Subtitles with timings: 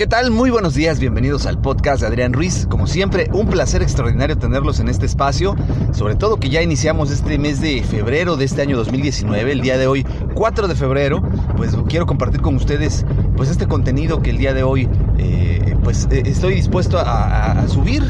[0.00, 0.30] ¿Qué tal?
[0.30, 2.66] Muy buenos días, bienvenidos al podcast de Adrián Ruiz.
[2.70, 5.54] Como siempre, un placer extraordinario tenerlos en este espacio,
[5.92, 9.76] sobre todo que ya iniciamos este mes de febrero de este año 2019, el día
[9.76, 11.22] de hoy, 4 de febrero,
[11.54, 13.04] pues quiero compartir con ustedes
[13.36, 18.02] pues este contenido que el día de hoy eh, pues eh, estoy dispuesto a, subir.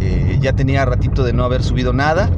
[0.00, 2.30] Eh, ya tenía ratito de no haber subido nada.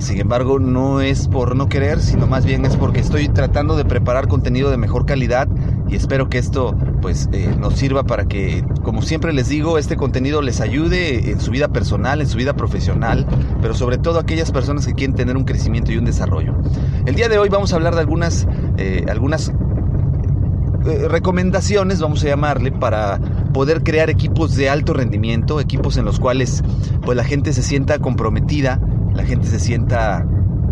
[0.00, 3.84] sin embargo, no es por no querer, sino más bien es porque estoy tratando de
[3.84, 5.46] preparar contenido de mejor calidad
[5.88, 9.96] y espero que esto pues eh, nos sirva para que, como siempre les digo, este
[9.96, 13.26] contenido les ayude en su vida personal, en su vida profesional,
[13.62, 16.54] pero sobre todo aquellas personas que quieren tener un crecimiento y un desarrollo.
[17.06, 18.46] El día de hoy vamos a hablar de algunas,
[18.76, 19.52] eh, algunas
[20.86, 23.18] eh, recomendaciones, vamos a llamarle, para
[23.52, 26.62] poder crear equipos de alto rendimiento, equipos en los cuales
[27.02, 28.80] pues la gente se sienta comprometida,
[29.14, 30.26] la gente se sienta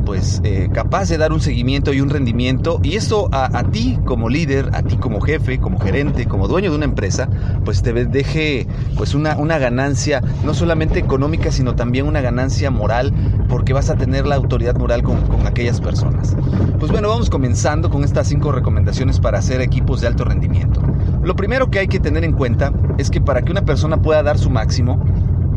[0.07, 4.31] pues eh, capaz de dar un seguimiento y un rendimiento y eso a, ti como
[4.31, 7.29] líder, a ti como jefe, como gerente, como dueño de una empresa,
[7.65, 13.13] pues te deje pues una, una ganancia no solamente económica sino también una ganancia moral
[13.49, 16.37] porque vas a tener la autoridad moral con, con aquellas personas.
[16.79, 20.81] Pues bueno, vamos comenzando con estas cinco recomendaciones para hacer equipos de alto rendimiento.
[21.23, 24.23] Lo primero que hay que tener en cuenta es que para que una persona pueda
[24.23, 25.03] dar su máximo,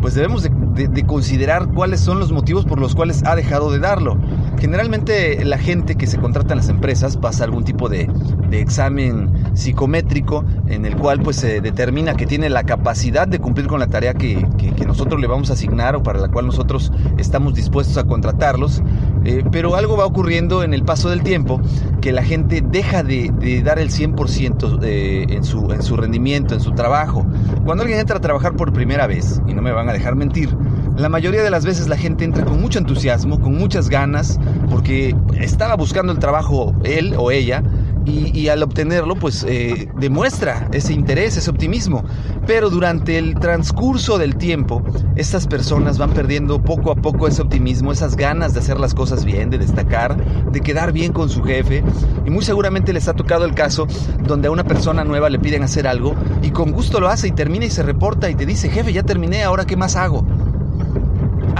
[0.02, 4.18] pues debemos de, considerar cuáles son los motivos por los cuales ha dejado de darlo.
[4.60, 8.10] Generalmente la gente que se contrata en las empresas pasa algún tipo de,
[8.52, 13.80] examen psicométrico en el cual pues se determina que tiene la capacidad de cumplir con
[13.80, 14.46] la tarea que,
[14.86, 18.82] nosotros le vamos a asignar o para la cual nosotros estamos dispuestos a contratarlos.
[19.26, 21.62] Eh, pero algo va ocurriendo en el paso del tiempo
[22.02, 26.62] que la gente deja de, dar el 100% eh, en, su, en su rendimiento, en
[26.62, 27.26] su trabajo.
[27.66, 30.56] Cuando alguien entra a trabajar por primera vez, y no me van a dejar mentir,
[30.98, 34.40] la mayoría de las veces la gente entra con mucho entusiasmo, con muchas ganas,
[34.70, 37.64] porque estaba buscando el trabajo él o ella,
[38.10, 42.04] y, al obtenerlo pues eh, demuestra ese interés, ese optimismo.
[42.48, 44.84] Pero durante el transcurso del tiempo,
[45.16, 49.26] estas personas van perdiendo poco a poco ese optimismo, esas ganas de hacer las cosas
[49.26, 50.18] bien, de destacar,
[50.52, 51.84] de quedar bien con su jefe.
[52.26, 53.88] Y muy seguramente les ha tocado el caso
[54.24, 57.32] donde a una persona nueva le piden hacer algo y con gusto lo hace y
[57.32, 60.26] termina y se reporta y te dice, jefe, ya terminé, ahora qué más hago.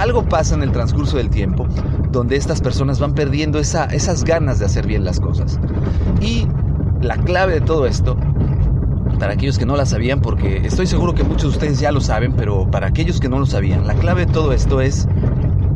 [0.00, 1.68] Algo pasa en el transcurso del tiempo
[2.10, 5.60] donde estas personas van perdiendo esa, esas ganas de hacer bien las cosas.
[6.22, 6.46] Y
[7.02, 8.16] la clave de todo esto,
[9.18, 12.00] para aquellos que no la sabían, porque estoy seguro que muchos de ustedes ya lo
[12.00, 15.06] saben, pero para aquellos que no lo sabían, la clave de todo esto es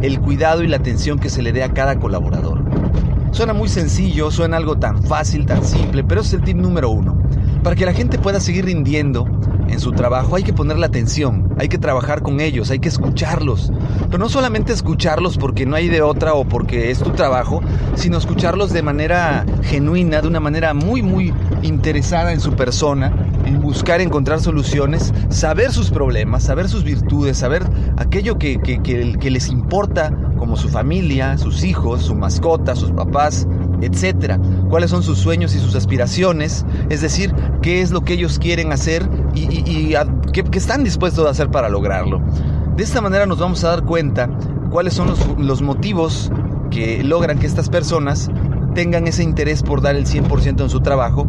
[0.00, 2.64] el cuidado y la atención que se le dé a cada colaborador.
[3.30, 7.14] Suena muy sencillo, suena algo tan fácil, tan simple, pero es el tip número uno.
[7.62, 9.26] Para que la gente pueda seguir rindiendo,
[9.74, 13.72] en su trabajo hay que ponerle atención, hay que trabajar con ellos, hay que escucharlos.
[14.06, 17.60] Pero no solamente escucharlos porque no hay de otra o porque es tu trabajo,
[17.96, 23.12] sino escucharlos de manera genuina, de una manera muy, muy interesada en su persona,
[23.44, 27.64] en buscar encontrar soluciones, saber sus problemas, saber sus virtudes, saber
[27.96, 33.46] aquello que, que les importa como su familia, sus hijos, su mascota, sus papás,
[33.84, 34.38] etcétera.
[34.68, 38.72] Cuáles son sus sueños y sus aspiraciones, es decir, qué es lo que ellos quieren
[38.72, 39.94] hacer y,
[40.32, 42.20] qué, están dispuestos a hacer para lograrlo.
[42.76, 44.28] De esta manera nos vamos a dar cuenta
[44.70, 46.32] cuáles son los, motivos
[46.70, 48.30] que logran que estas personas
[48.74, 51.28] tengan ese interés por dar el 100% en su trabajo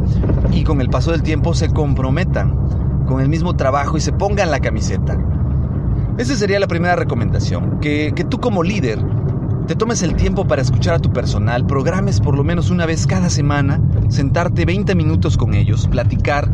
[0.51, 4.49] y con el paso del tiempo se comprometan con el mismo trabajo y se pongan
[4.49, 5.16] la camiseta.
[6.17, 8.99] Esa sería la primera recomendación, que, que tú como líder
[9.68, 13.08] te tomes el tiempo para escuchar a tu personal, programes por lo menos una vez
[13.08, 16.50] cada semana, sentarte 20 minutos con ellos, platicar,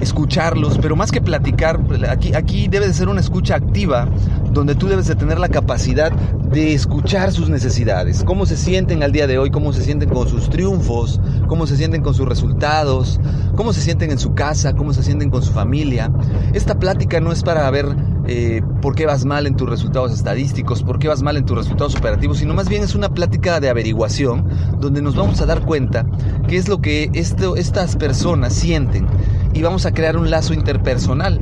[0.00, 4.08] escucharlos, pero más que platicar, aquí, aquí debe de ser una escucha activa,
[4.52, 9.12] donde tú debes de tener la capacidad de escuchar sus necesidades, cómo se sienten al
[9.12, 13.20] día de hoy, cómo se sienten con sus triunfos, cómo se sienten con sus resultados,
[13.54, 16.10] cómo se sienten en su casa, cómo se sienten con su familia.
[16.52, 17.86] Esta plática no es para ver
[18.26, 21.56] eh, por qué vas mal en tus resultados estadísticos, por qué vas mal en tus
[21.56, 24.48] resultados operativos, sino más bien es una plática de averiguación
[24.80, 26.06] donde nos vamos a dar cuenta
[26.48, 29.06] qué es lo que estas personas sienten
[29.52, 31.40] y vamos a crear un lazo interpersonal.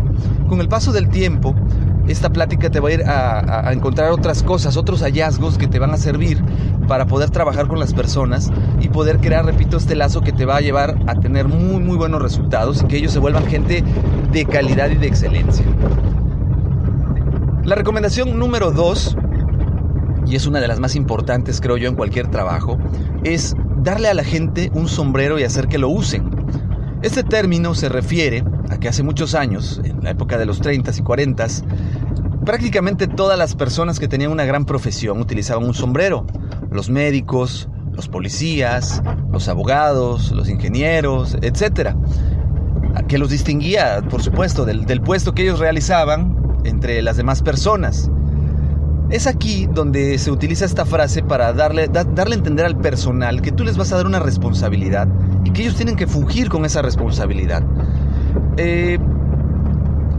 [0.48, 1.54] Con el paso del tiempo,
[2.08, 5.90] esta plática te va a ir a, encontrar otras cosas, otros hallazgos que te van
[5.90, 6.42] a servir
[6.88, 8.50] para poder trabajar con las personas
[8.80, 11.96] y poder crear, repito, este lazo que te va a llevar a tener muy, muy
[11.96, 13.84] buenos resultados y que ellos se vuelvan gente
[14.32, 15.64] de calidad y de excelencia.
[17.64, 19.16] La recomendación número dos,
[20.26, 22.78] y es una de las más importantes creo yo en cualquier trabajo,
[23.24, 26.37] es darle a la gente un sombrero y hacer que lo usen.
[27.00, 30.90] Este término se refiere a que hace muchos años, en la época de los 30
[30.98, 31.46] y 40,
[32.44, 36.26] prácticamente todas las personas que tenían una gran profesión utilizaban un sombrero.
[36.72, 39.00] Los médicos, los policías,
[39.30, 41.94] los abogados, los ingenieros, etc.
[43.06, 48.10] que los distinguía, por supuesto, del, del puesto que ellos realizaban entre las demás personas.
[49.08, 53.52] Es aquí donde se utiliza esta frase para darle, darle a entender al personal que
[53.52, 55.06] tú les vas a dar una responsabilidad
[55.48, 57.62] y que ellos tienen que fungir con esa responsabilidad.
[58.58, 58.98] Eh,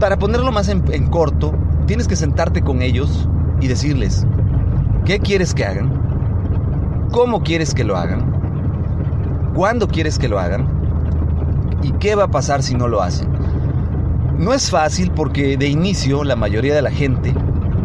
[0.00, 1.54] para ponerlo más en, en corto,
[1.86, 3.28] tienes que sentarte con ellos
[3.60, 4.26] y decirles,
[5.04, 7.08] ¿qué quieres que hagan?
[7.12, 9.52] ¿Cómo quieres que lo hagan?
[9.54, 10.66] ¿Cuándo quieres que lo hagan?
[11.84, 13.28] ¿Y qué va a pasar si no lo hacen?
[14.36, 17.32] No es fácil porque de inicio la mayoría de la gente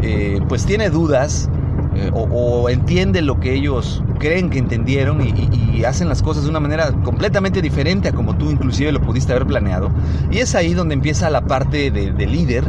[0.02, 1.48] eh, pues tiene dudas
[1.96, 6.58] eh, o, entiende lo que ellos creen que entendieron y, hacen las cosas de una
[6.58, 9.90] manera completamente diferente a como tú inclusive lo pudiste haber planeado.
[10.32, 12.64] Y es ahí donde empieza la parte de líder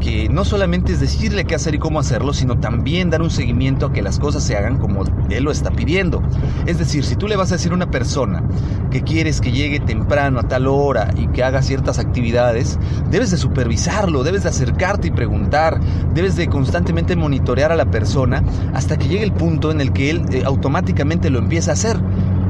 [0.00, 3.86] que no solamente es decirle qué hacer y cómo hacerlo, sino también dar un seguimiento
[3.86, 6.22] a que las cosas se hagan como él lo está pidiendo.
[6.66, 8.42] Es decir, si tú le vas a decir a una persona
[8.90, 12.78] que quieres que llegue temprano a tal hora y que haga ciertas actividades,
[13.10, 15.80] debes de supervisarlo, debes de acercarte y preguntar,
[16.14, 18.42] debes de constantemente monitorear a la persona
[18.74, 22.00] hasta que llegue el punto en el que él eh, automáticamente lo empieza a hacer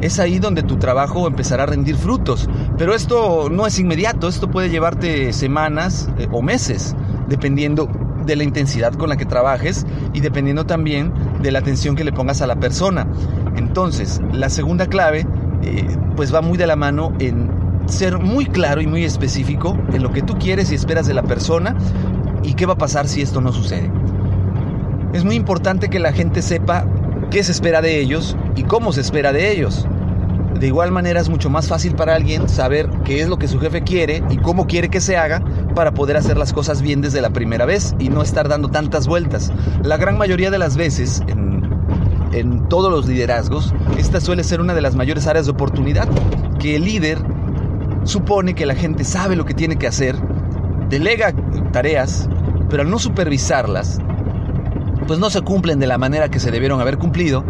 [0.01, 2.49] es ahí donde tu trabajo empezará a rendir frutos.
[2.79, 6.97] Pero esto no es inmediato, esto puede llevarte semanas eh, o meses
[7.31, 7.89] dependiendo
[8.27, 12.13] de la intensidad con la que trabajes y dependiendo también de la atención que le
[12.13, 13.07] pongas a la persona.
[13.57, 15.27] Entonces, la segunda clave
[15.63, 15.87] eh,
[16.17, 17.51] pues va muy de la mano en
[17.87, 21.23] ser muy claro y muy específico en lo que tú quieres y esperas de la
[21.23, 21.77] persona
[22.43, 23.91] y qué va a pasar si esto no sucede.
[25.13, 26.87] Es muy importante que la gente sepa
[27.31, 29.87] qué se espera de ellos y cómo se espera de ellos.
[30.59, 33.59] De igual manera es mucho más fácil para alguien saber qué es lo que su
[33.59, 35.43] jefe quiere y cómo quiere que se haga
[35.75, 39.07] para poder hacer las cosas bien desde la primera vez y no estar dando tantas
[39.07, 39.53] vueltas.
[39.83, 44.81] La gran mayoría de las veces en, todos los liderazgos, esta suele ser una de
[44.81, 46.09] las mayores áreas de oportunidad,
[46.61, 47.19] que el líder
[48.05, 50.15] supone que la gente sabe lo que tiene que hacer,
[50.89, 51.33] delega
[51.73, 52.29] tareas,
[52.69, 53.99] pero al no supervisarlas,
[55.09, 57.45] pues no se cumplen de la manera que se debieron haber cumplido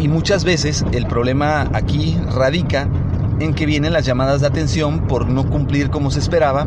[0.00, 2.88] y muchas veces el problema aquí radica
[3.40, 6.66] en que vienen las llamadas de atención por no cumplir como se esperaba,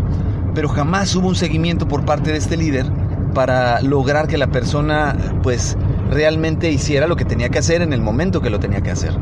[0.57, 2.87] pero jamás hubo un seguimiento por parte de este líder
[3.35, 5.77] para lograr que la persona pues
[6.09, 9.15] realmente hiciera lo que tenía que hacer en el momento que lo tenía que hacer.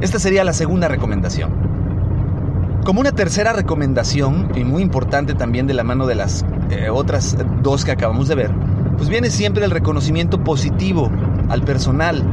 [0.00, 1.52] Esta sería la segunda recomendación.
[2.84, 7.36] Como una tercera recomendación, y muy importante también de la mano de las eh, otras
[7.62, 8.50] dos que acabamos de ver,
[8.96, 11.08] pues viene siempre el reconocimiento positivo
[11.50, 12.24] al personal,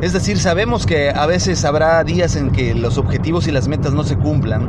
[0.00, 3.92] es decir, sabemos que a veces habrá días en que los objetivos y las metas
[3.92, 4.68] no se cumplan.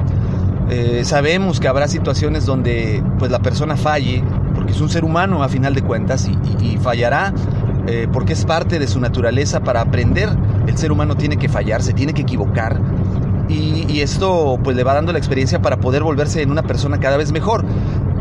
[0.70, 4.24] Eh, sabemos que habrá situaciones donde pues la persona falle,
[4.56, 6.30] porque es un ser humano a final de cuentas
[6.62, 7.34] y, fallará
[7.88, 10.30] eh, porque es parte de su naturaleza para aprender.
[10.68, 12.80] El ser humano tiene que fallar, se tiene que equivocar
[13.50, 17.00] y, y, esto pues le va dando la experiencia para poder volverse en una persona
[17.00, 17.66] cada vez mejor.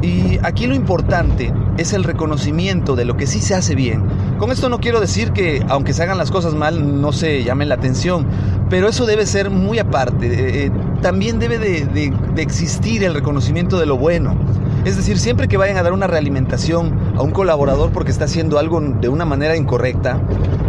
[0.02, 4.02] Y aquí lo importante es el reconocimiento de lo que sí se hace bien.
[4.38, 7.68] Con esto no quiero decir que aunque se hagan las cosas mal no se llamen
[7.68, 8.26] la atención,
[8.70, 10.26] pero eso debe ser muy aparte.
[10.26, 10.70] Eh, eh,
[11.02, 14.38] también debe de, existir el reconocimiento de lo bueno.
[14.84, 18.58] Es decir, siempre que vayan a dar una realimentación a un colaborador porque está haciendo
[18.58, 20.20] algo de una manera incorrecta,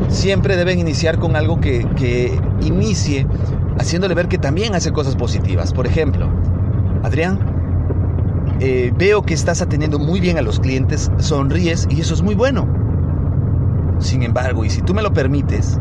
[0.10, 3.26] siempre deben iniciar con algo que, que inicie
[3.80, 5.72] haciéndole ver que también hace cosas positivas.
[5.72, 6.28] Por ejemplo,
[7.04, 7.40] Adrián,
[8.60, 12.36] eh, veo que estás atendiendo muy bien a los clientes, sonríes y eso es muy
[12.36, 12.68] bueno.
[14.00, 15.80] Sin embargo, y si tú me lo permites,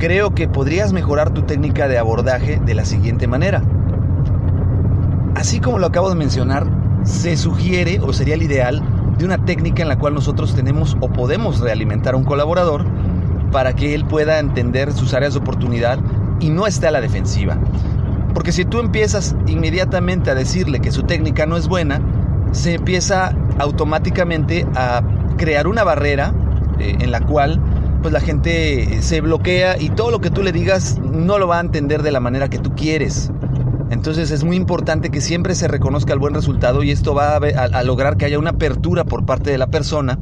[0.00, 3.62] creo que podrías mejorar tu técnica de abordaje de la siguiente manera.
[5.34, 6.66] Así como lo acabo de mencionar,
[7.04, 8.82] se sugiere o sería el ideal
[9.18, 12.86] de una técnica en la cual nosotros tenemos o podemos realimentar a un colaborador
[13.52, 15.98] para que él pueda entender sus áreas de oportunidad
[16.40, 17.58] y no esté a la defensiva.
[18.32, 22.00] Porque si tú empiezas inmediatamente a decirle que su técnica no es buena,
[22.52, 25.02] se empieza automáticamente a
[25.36, 26.32] crear una barrera
[26.78, 27.60] eh, en la cual
[28.02, 31.58] pues la gente se bloquea y todo lo que tú le digas no lo va
[31.58, 33.30] a entender de la manera que tú quieres.
[33.90, 37.82] Entonces es muy importante que siempre se reconozca el buen resultado y esto va a,
[37.82, 40.18] lograr que haya una apertura por parte de la persona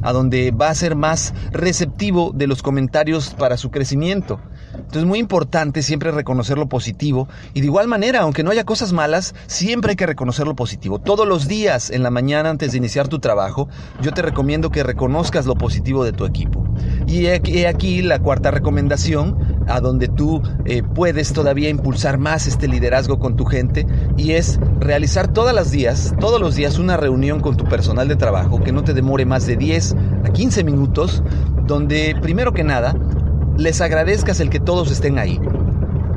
[0.00, 4.40] a donde va a ser más receptivo de los comentarios para su crecimiento.
[4.74, 8.64] Entonces es muy importante siempre reconocer lo positivo y de igual manera, aunque no haya
[8.64, 10.98] cosas malas, siempre hay que reconocer lo positivo.
[10.98, 13.68] Todos los días en la mañana antes de iniciar tu trabajo,
[14.00, 16.64] yo te recomiendo que reconozcas lo positivo de tu equipo.
[17.06, 19.36] Y he aquí la cuarta recomendación,
[19.68, 23.86] a donde tú eh, puedes todavía impulsar más este liderazgo con tu gente
[24.16, 28.16] y es realizar todos los días, todos los días una reunión con tu personal de
[28.16, 31.22] trabajo que no te demore más de 10 a 15 minutos,
[31.66, 32.94] donde primero que nada
[33.56, 35.40] les agradezcas el que todos estén ahí.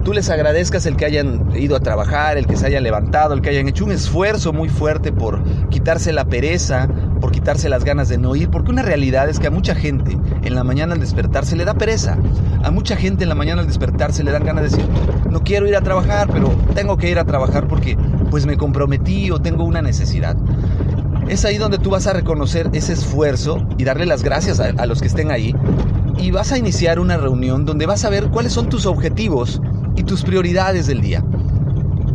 [0.04, 3.42] tú les agradezcas el que hayan ido a trabajar, el que se hayan levantado, el
[3.42, 6.88] que hayan hecho un esfuerzo muy fuerte por quitarse la pereza,
[7.20, 10.16] por quitarse las ganas de no ir, porque una realidad es que a mucha gente
[10.44, 12.20] en la mañana al despertarse le da pereza.
[12.64, 14.88] A mucha gente en la mañana al despertarse le dan ganas de decir,
[15.28, 17.98] no quiero ir a trabajar, pero tengo que ir a trabajar porque
[18.30, 20.38] pues me comprometí o tengo una necesidad.
[21.28, 24.86] Es ahí donde tú vas a reconocer ese esfuerzo y darle las gracias a, a
[24.86, 25.56] los que estén ahí
[26.18, 29.62] y vas a iniciar una reunión donde vas a ver cuáles son tus objetivos
[29.96, 31.24] y tus prioridades del día.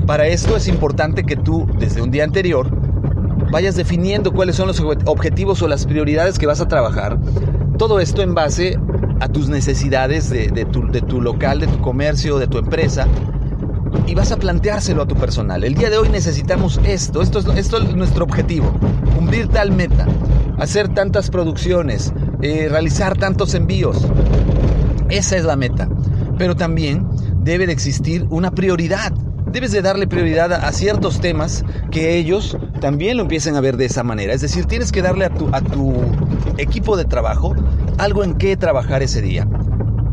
[0.07, 2.69] Para esto es importante que tú desde un día anterior
[3.51, 7.19] vayas definiendo cuáles son los objetivos o las prioridades que vas a trabajar.
[7.79, 8.79] Todo esto en base
[9.21, 13.07] a tus necesidades de, tu, local, de tu comercio, de tu empresa.
[14.07, 15.63] Y vas a planteárselo a tu personal.
[15.63, 18.73] El día de hoy necesitamos esto, esto es, esto es nuestro objetivo,
[19.17, 20.07] cumplir tal meta,
[20.59, 24.07] hacer tantas producciones, eh, realizar tantos envíos.
[25.09, 25.89] Esa es la meta.
[26.39, 27.07] Pero también
[27.43, 29.13] debe de existir una prioridad
[29.53, 33.87] debes de darle prioridad a, ciertos temas que ellos también lo empiecen a ver de
[33.87, 34.33] esa manera.
[34.33, 35.95] Es decir, tienes que darle a tu, a tu
[36.57, 37.55] equipo de trabajo
[37.99, 39.47] algo en qué trabajar ese día.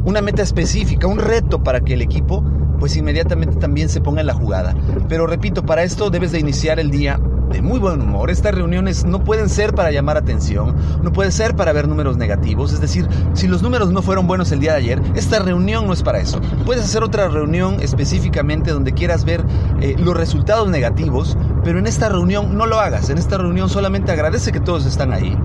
[0.05, 2.43] Una meta específica, un reto para que el equipo
[2.79, 4.75] pues inmediatamente también se ponga en la jugada.
[5.07, 7.19] Pero repito, para esto debes de iniciar el día
[7.49, 8.29] de muy buen humor.
[8.29, 12.73] Estas reuniones no pueden ser para llamar atención, no pueden ser para ver números negativos.
[12.73, 15.93] Es decir, si los números no fueron buenos el día de ayer, esta reunión no
[15.93, 16.41] es para eso.
[16.65, 19.43] Puedes hacer otra reunión específicamente donde quieras ver
[19.81, 23.09] eh, los resultados negativos, pero en esta reunión no lo hagas.
[23.09, 25.37] En esta reunión solamente agradece que todos están ahí.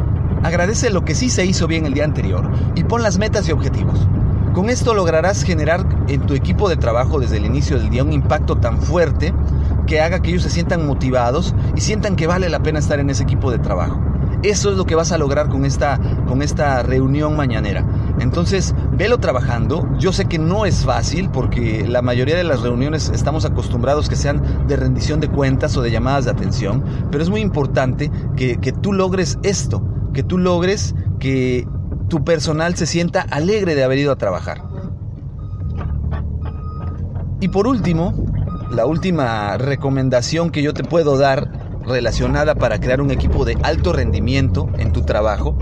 [0.43, 3.53] Agradece lo que sí se hizo bien el día anterior y pon las metas y
[3.53, 4.09] objetivos.
[4.53, 8.13] Con esto lograrás generar en tu equipo de trabajo desde el inicio del día un
[8.13, 9.33] impacto tan fuerte
[9.87, 13.11] que haga que ellos se sientan motivados y sientan que vale la pena estar en
[13.11, 14.01] ese equipo de trabajo.
[14.43, 17.87] Eso es lo que vas a lograr con esta, con esta reunión mañanera.
[18.19, 19.89] Entonces, velo trabajando.
[19.99, 24.17] Yo sé que no es fácil porque la mayoría de las reuniones estamos acostumbrados que
[24.17, 28.57] sean de rendición de cuentas o de llamadas de atención, pero es muy importante que,
[28.57, 29.81] que tú logres esto,
[30.13, 31.69] que tú logres que
[32.09, 34.63] tu personal se sienta alegre de haber ido a trabajar.
[37.41, 38.13] Y por último,
[38.73, 41.47] la última recomendación que yo te puedo dar
[41.85, 45.57] relacionada para crear un equipo de alto rendimiento en tu trabajo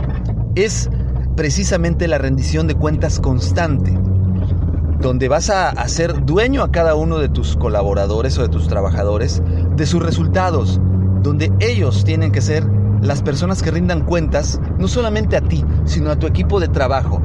[0.55, 0.89] es
[1.35, 3.99] precisamente la rendición de cuentas constante,
[5.01, 9.43] donde vas a hacer dueño a cada uno de tus colaboradores o de tus trabajadores
[9.75, 10.81] de sus resultados,
[11.23, 12.65] donde ellos tienen que ser
[13.03, 17.21] las personas que rindan cuentas no solamente a ti, sino a tu equipo de trabajo,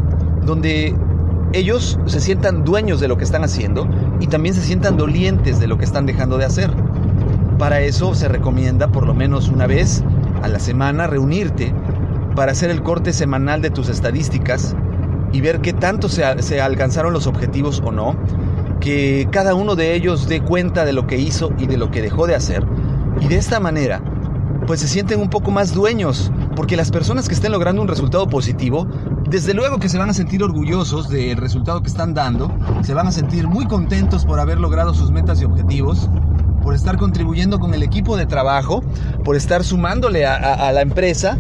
[0.46, 0.96] donde
[1.56, 3.88] ellos se sientan dueños de lo que están haciendo
[4.20, 6.72] y también se sientan dolientes de lo que están dejando de hacer.
[7.58, 10.04] Para eso se recomienda por lo menos una vez
[10.44, 11.74] a la semana reunirte
[12.36, 14.76] para hacer el corte semanal de tus estadísticas
[15.32, 16.24] y ver qué tanto se,
[16.62, 18.16] alcanzaron los objetivos o no,
[18.80, 22.02] que cada uno de ellos dé cuenta de lo que hizo y de lo que
[22.02, 22.66] dejó de hacer,
[23.20, 24.02] y de esta manera,
[24.68, 28.28] pues se sienten un poco más dueños, porque las personas que estén logrando un resultado
[28.28, 28.88] positivo
[29.30, 33.08] desde luego que se van a sentir orgullosos del resultado que están dando, se van
[33.08, 36.10] a sentir muy contentos por haber logrado sus metas y objetivos,
[36.62, 38.84] por estar contribuyendo con el equipo de trabajo,
[39.24, 41.38] por estar sumándole a, la empresa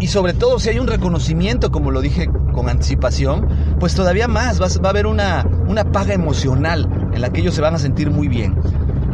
[0.00, 3.48] y sobre todo si hay un reconocimiento, como lo dije con anticipación,
[3.80, 7.62] pues todavía más, va, a haber una, una paga emocional en la que ellos se
[7.62, 8.56] van a sentir muy bien.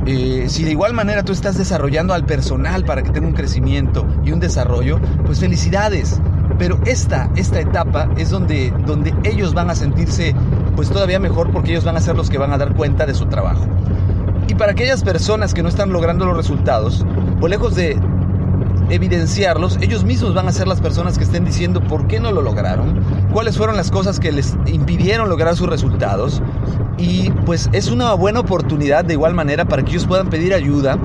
[0.06, 4.06] Eh, si de igual manera tú estás desarrollando al personal para que tenga un crecimiento
[4.24, 6.20] y un desarrollo, pues felicidades.
[6.58, 10.34] Pero esta, esta etapa es donde, donde ellos van a sentirse
[10.76, 13.14] pues todavía mejor porque ellos van a ser los que van a dar cuenta de
[13.14, 13.64] su trabajo.
[14.48, 17.04] Y para aquellas personas que no están logrando los resultados,
[17.40, 17.98] pues lejos de
[18.90, 22.42] evidenciarlos, ellos mismos van a ser las personas que estén diciendo por qué no lo
[22.42, 23.00] lograron,
[23.32, 26.42] cuáles fueron las cosas que les impidieron lograr sus resultados.
[26.98, 30.98] Y pues es una buena oportunidad de igual manera para que ellos puedan pedir ayuda,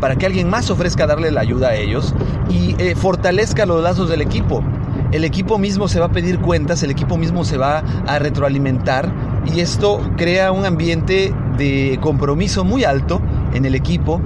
[0.00, 2.14] para que alguien más ofrezca darle la ayuda a ellos
[2.48, 4.62] y eh, fortalezca los lazos del equipo
[5.12, 9.12] el equipo mismo se va a pedir cuentas, el equipo mismo se va a retroalimentar
[9.44, 13.20] y esto crea un ambiente de compromiso muy alto
[13.52, 14.20] en el equipo,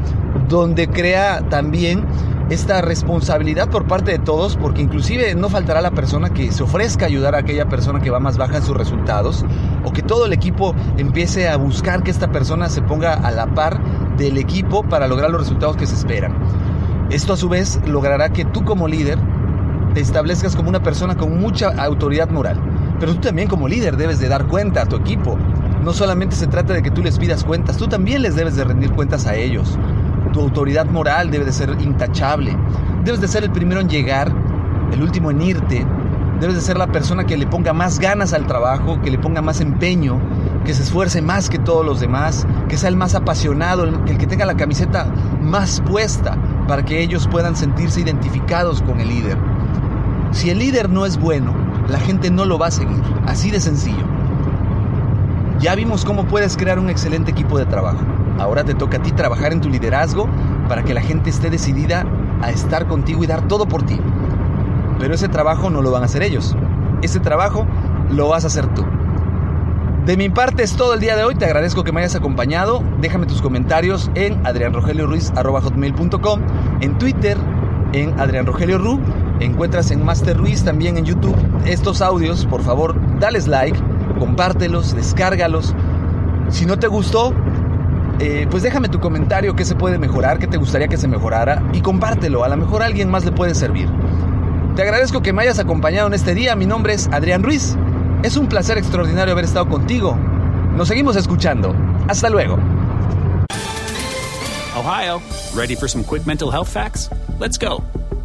[0.48, 2.04] donde crea también
[2.50, 7.06] esta responsabilidad por parte de todos, porque inclusive no faltará la persona que se ofrezca
[7.06, 9.44] a ayudar a aquella persona que va más baja en sus resultados,
[9.84, 13.46] o que todo el equipo empiece a buscar que esta persona se ponga a la
[13.54, 13.80] par
[14.16, 16.36] del equipo para lograr los resultados que se esperan.
[17.10, 19.18] Esto a su vez logrará que tú como líder
[19.96, 22.60] te establezcas como una persona con mucha autoridad moral.
[23.00, 25.38] Pero tú también como líder debes de dar cuenta a tu equipo.
[25.82, 28.64] No solamente se trata de que tú les pidas cuentas, tú también les debes de
[28.64, 29.78] rendir cuentas a ellos.
[30.34, 32.54] Tu autoridad moral debe de ser intachable.
[33.04, 34.30] Debes de ser el primero en llegar,
[34.92, 35.86] el último en irte.
[36.40, 39.40] Debes de ser la persona que le ponga más ganas al trabajo, que le ponga
[39.40, 40.20] más empeño,
[40.66, 44.26] que se esfuerce más que todos los demás, que sea el más apasionado, el, que
[44.26, 45.06] tenga la camiseta
[45.40, 46.36] más puesta
[46.68, 49.55] para que ellos puedan sentirse identificados con el líder.
[50.36, 51.54] Si el líder no es bueno,
[51.88, 54.04] la gente no lo va a seguir, así de sencillo.
[55.60, 58.04] Ya vimos cómo puedes crear un excelente equipo de trabajo.
[58.38, 60.28] Ahora te toca a ti trabajar en tu liderazgo
[60.68, 62.04] para que la gente esté decidida
[62.42, 63.98] a estar contigo y dar todo por ti.
[64.98, 66.54] Pero ese trabajo no lo van a hacer ellos.
[67.00, 67.66] Ese trabajo
[68.10, 68.84] lo vas a hacer tú.
[70.04, 71.34] De mi parte es todo el día de hoy.
[71.36, 72.82] Te agradezco que me hayas acompañado.
[73.00, 76.40] Déjame tus comentarios en adrianrogelioruiz.com,
[76.82, 77.38] en Twitter,
[77.94, 79.00] en Adrián Rogelio Ru.
[79.40, 82.46] Encuentras en Master Ruiz también en YouTube estos audios.
[82.46, 83.78] Por favor, dales like,
[84.18, 85.74] compártelos, descárgalos.
[86.48, 87.34] Si no te gustó,
[88.18, 91.62] eh, pues déjame tu comentario, qué se puede mejorar, qué te gustaría que se mejorara
[91.72, 92.44] y compártelo.
[92.44, 93.88] A lo mejor a alguien más le puede servir.
[94.74, 96.56] Te agradezco que me hayas acompañado en este día.
[96.56, 97.76] Mi nombre es Adrián Ruiz.
[98.22, 100.16] Es un placer extraordinario haber estado contigo.
[100.76, 101.74] Nos seguimos escuchando.
[102.08, 102.58] Hasta luego.
[104.76, 105.20] Ohio,
[105.54, 107.10] ready for some quick mental health facts?
[107.38, 107.82] Let's go.